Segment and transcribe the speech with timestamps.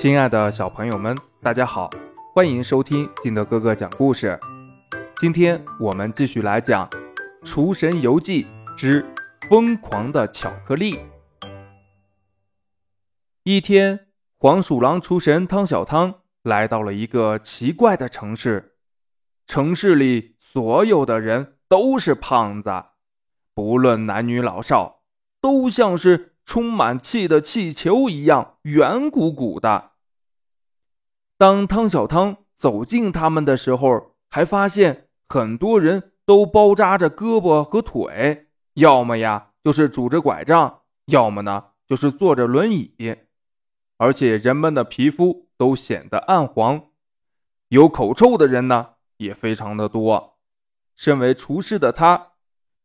[0.00, 1.90] 亲爱的小朋友们，大家好，
[2.34, 4.40] 欢迎收听金德哥哥讲故事。
[5.20, 6.88] 今天我们继续来讲
[7.44, 8.46] 《厨神游记
[8.78, 9.04] 之
[9.50, 10.94] 疯狂的巧克力》。
[13.42, 14.06] 一天，
[14.38, 16.14] 黄鼠狼厨神汤小汤
[16.44, 18.76] 来到了一个奇怪的城市，
[19.46, 22.70] 城市里所有的人都是胖子，
[23.54, 25.02] 不论男女老少，
[25.42, 29.89] 都像是充满气的气球一样圆鼓鼓的。
[31.40, 43.16] 当汤小汤走近他们的时候，还发现很多人都包扎着胳膊和腿，要么呀就是拄着拐杖，要么呢就是坐着轮椅，
[43.96, 46.88] 而且人们的皮肤都显得暗黄，
[47.68, 50.36] 有口臭的人呢也非常的多。
[50.94, 52.32] 身为厨师的他，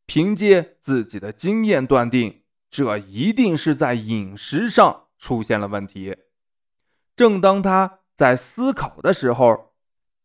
[0.06, 6.16] 凭借自己的经验断定，这一定是在饮食上出现了问题。
[7.18, 8.00] 正当他。
[8.16, 9.74] 在思考的时候，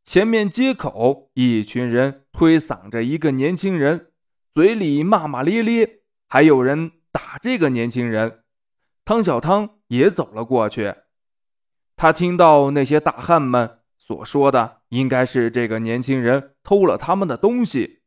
[0.04, 4.12] 前面街口一群人推搡着一个年轻人，
[4.54, 8.44] 嘴里骂骂咧咧，还有人打这个年轻人。
[9.04, 10.94] 汤小汤也走了过去，
[11.96, 18.02] 他听到那些大汉们所说的，应该是这个年轻人偷了他们的东西。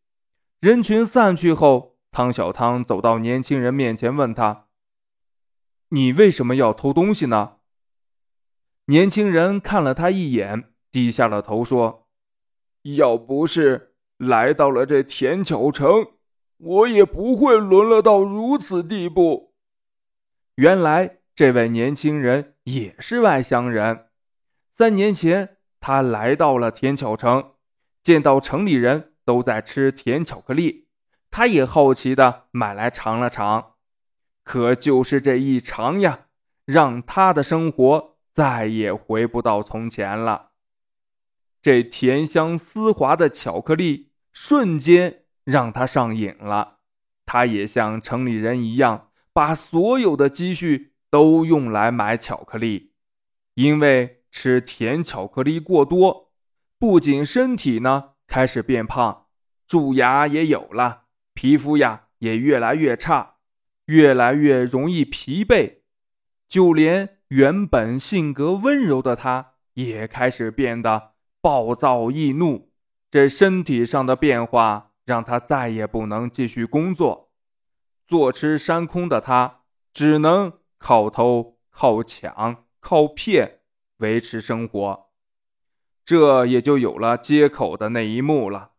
[0.61, 4.67] 人群散去后，汤小汤走到年轻人面前，问他
[5.89, 7.57] ：“你为什么要偷东西呢？”
[8.85, 12.09] 年轻人看了他一眼，低下了头说
[12.97, 16.07] ：“要不是来到了这田巧城，
[16.57, 19.53] 我也不会沦落到如此地步。”
[20.55, 24.07] 原来，这位年轻人也是外乡人。
[24.75, 27.53] 三年前，他来到了田巧城，
[28.03, 30.89] 见到城里人都在吃甜巧克力，
[31.31, 33.75] 他也好奇的买来尝了尝。
[34.43, 36.25] 可就是这一尝呀，
[36.65, 38.12] 让他的生活……
[38.33, 40.49] 再也回不到从前了。
[41.61, 46.79] 这甜香丝滑的巧克力瞬间让他上瘾了。
[47.25, 52.91] 他也像城里人一样，把所有的积蓄都用来买巧克力。
[53.53, 56.31] 因为吃甜巧克力过多，
[56.79, 59.27] 不仅身体呢开始变胖，
[59.67, 63.35] 蛀牙也有了，皮肤呀也越来越差，
[63.85, 65.75] 越来越容易疲惫，
[66.49, 67.12] 就连。
[67.33, 72.71] 原本性格温柔的他，也开始变得暴躁易怒。
[73.09, 77.31] 这身体上的变化让他再也不能继续工作。
[78.05, 79.61] 坐吃山空的他，
[79.91, 83.61] 只能靠偷、靠抢、靠骗
[83.97, 85.09] 维持生活。
[86.05, 88.73] 这也就有了街口的那一幕了。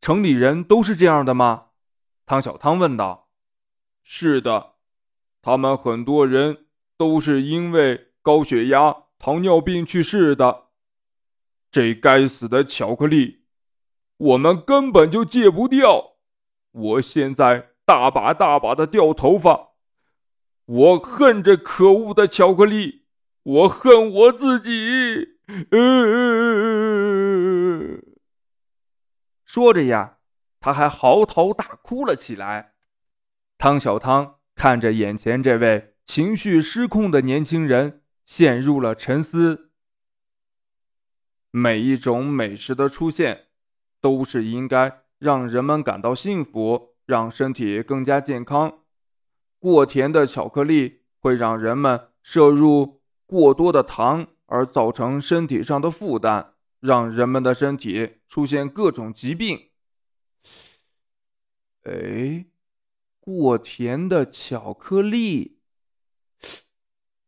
[0.00, 1.66] 城里人都是这样的吗？
[2.26, 3.28] 汤小汤问道。
[4.02, 4.72] 是的，
[5.40, 6.65] 他们很多人。
[6.96, 10.64] 都是因为高血压、糖尿病去世的。
[11.70, 13.44] 这该死的巧克力，
[14.16, 16.16] 我们根本就戒不掉。
[16.72, 19.72] 我现在大把大把的掉头发。
[20.64, 23.04] 我恨这可恶的巧克力，
[23.42, 25.36] 我恨我自己。
[29.44, 30.18] 说着呀，
[30.60, 32.72] 他还嚎啕大哭了起来。
[33.58, 35.95] 汤小汤看着眼前这位。
[36.06, 39.70] 情绪失控的年轻人陷入了沉思。
[41.50, 43.48] 每一种美食的出现，
[44.00, 48.84] 都是应该让人们感到幸福，让身体更加健康。
[49.58, 59.70] 过甜的巧克力会让人们摄入过多的糖，而造成身体上的负担，让人们的身体出现各种疾病。
[61.82, 62.46] 哎，
[63.18, 65.55] 过甜的巧克力。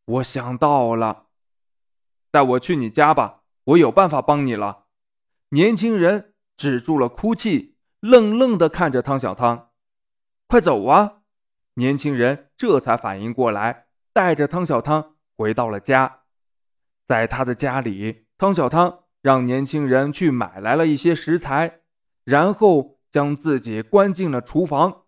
[0.08, 1.26] 我想到了，
[2.30, 4.86] 带我去你家吧，我有办法帮你了。
[5.50, 9.68] 年轻人止住了哭泣，愣愣地看着汤小汤。
[10.46, 11.18] 快走啊！
[11.74, 16.20] 年轻人这才反应过来，带着汤小汤回到了家。
[17.04, 21.80] 在他的家里，汤小汤让年轻人去买来了一些食材，
[22.24, 25.02] 然后将自己关进了厨房。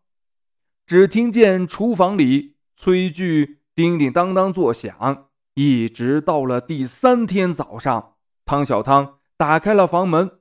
[0.85, 3.60] 只听见厨房里炊具。
[3.75, 8.15] 叮叮当当作响，一直到了第三天早上，
[8.45, 10.41] 汤小汤打开了房门，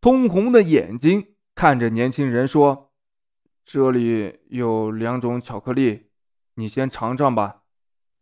[0.00, 2.92] 通红的眼睛看着年轻人说
[3.64, 6.10] ：“这里有两种巧克力，
[6.54, 7.62] 你先尝尝吧。”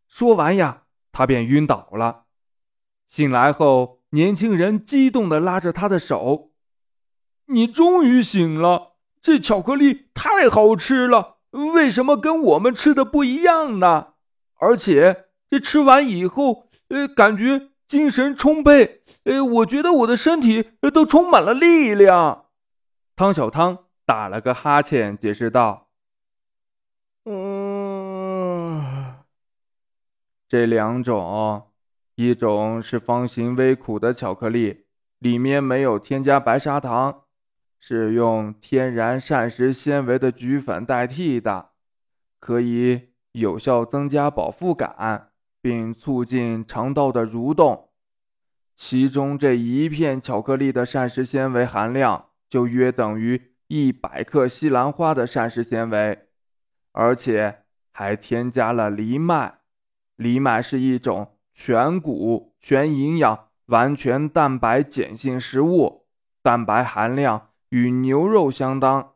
[0.08, 2.25] 说完呀，他便晕倒了。
[3.06, 6.52] 醒来后，年轻人激动地拉着他的手
[7.46, 8.96] ：“你终于醒了！
[9.20, 14.14] 这巧克力太好吃了，为什么跟我们吃的不一样呢？”
[14.58, 19.02] 而且这吃完以后呃，感觉精神充沛。
[19.25, 22.46] 呃，我觉得我的身体都充满了力量。
[23.16, 25.88] 汤小汤打了个哈欠，解释道
[27.26, 29.14] ：“嗯，
[30.49, 31.70] 这两种，
[32.14, 34.84] 一种是方形微苦的巧克力，
[35.19, 37.25] 里面没有添加白砂糖，
[37.78, 41.70] 是用天然膳食纤维的菊粉代替的，
[42.40, 45.31] 可以有效增加饱腹感。”
[45.61, 47.88] 并促进肠道的蠕动，
[48.76, 56.26] 其中这一片巧克力的膳食纤维含量就约等于一百克西兰花的膳食纤维，
[56.93, 59.58] 而且还添加了藜麦。
[60.17, 66.06] 藜麦是一种全谷、全营养、完全蛋白碱性食物，
[66.41, 69.14] 蛋白含量与牛肉相当。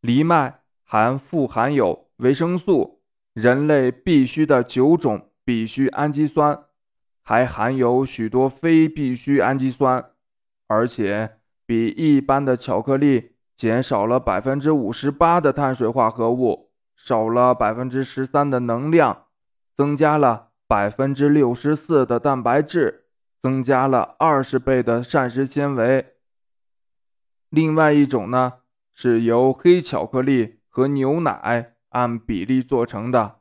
[0.00, 2.97] 藜麦含富含有维生素，
[3.34, 5.24] 人类必需的九种。
[5.44, 6.64] 必需氨基酸
[7.22, 10.10] 还含有许多非必需氨基酸，
[10.66, 19.24] 而且比一般的巧克力减少了百分之五十八的碳水化合物，少了百分之十三的能量，
[19.74, 23.06] 增加了百分之六十四的蛋白质，
[23.40, 26.04] 增加了二十倍的膳食纤维。
[27.48, 28.52] 另外一种呢，
[28.92, 33.40] 是由黑巧克力和牛奶按比例做成的，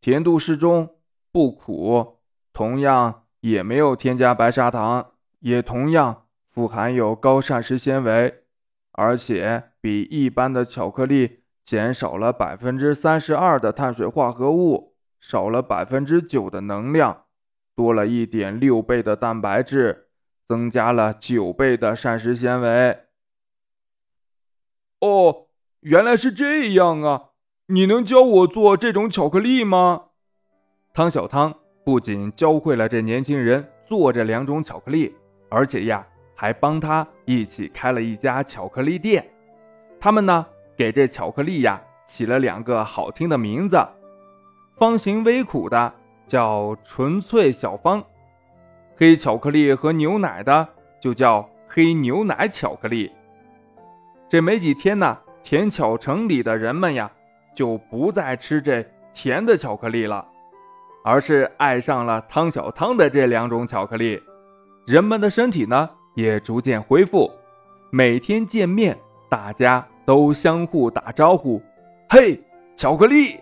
[0.00, 0.96] 甜度适中。
[1.32, 2.18] 不苦，
[2.52, 8.42] 同样也没有添加白砂糖，也同样富含有高膳食纤维，
[8.90, 17.26] 而且比一般的巧克力减少了百分之三十二的碳水化合物，少了百分之九的能量，
[17.76, 20.08] 多了一点六倍的蛋白质，
[20.48, 23.04] 增加了九倍的膳食纤维。
[24.98, 25.46] 哦，
[25.78, 27.29] 原来是这样啊！
[27.72, 30.06] 你能教我做这种巧克力吗？
[30.92, 35.14] 汤小汤不仅教会了这年轻人做这两种巧克力，
[35.48, 39.24] 而且呀，还帮他一起开了一家巧克力店。
[40.00, 40.44] 他们呢，
[40.76, 43.78] 给这巧克力呀起了两个好听的名字：
[44.76, 45.94] 方形微苦的
[46.26, 48.02] 叫纯粹小方，
[48.96, 50.66] 黑巧克力和牛奶的
[51.00, 53.12] 就叫黑牛奶巧克力。
[54.28, 57.08] 这没几天呢，甜巧城里的人们呀，
[57.54, 60.26] 就不再吃这甜的巧克力了。
[61.02, 64.22] 而是爱上了汤小汤的这两种巧克力，
[64.86, 67.30] 人们的身体呢也逐渐恢复。
[67.90, 68.94] 每天见面，
[69.30, 71.58] 大家都相互打招呼
[72.10, 72.38] ：“嘿，
[72.76, 73.40] 巧克力！”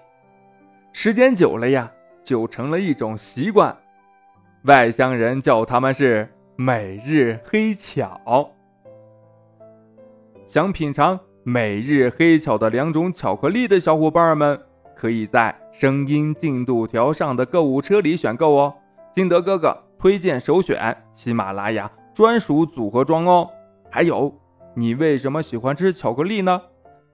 [0.95, 1.91] 时间久了呀，
[2.23, 3.77] 就成了一种习惯。
[4.63, 8.53] 外乡人叫他们是“每日黑巧”。
[10.47, 14.61] 想品尝每日黑巧的两种巧克力的小伙伴们。
[14.95, 18.75] 可以在声音进度条上的购物车里选购哦。
[19.15, 23.49] 金德哥哥推荐首选喜马拉雅专属组合装哦。
[23.89, 24.31] 还有，
[24.75, 26.61] 你为什么喜欢吃巧克力呢？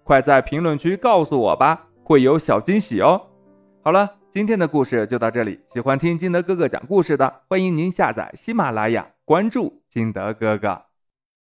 [0.03, 3.21] 快在评论区告诉我吧，会有小惊喜哦。
[3.85, 5.61] 好了，今天的故事就到这里。
[5.69, 10.94] 喜欢听金德哥哥讲故事的，欢迎您下载喜马拉雅，关注金德哥哥。